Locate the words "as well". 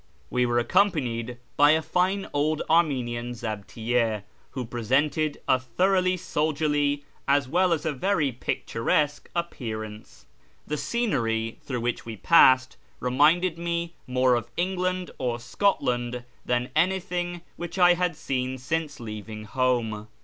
7.27-7.71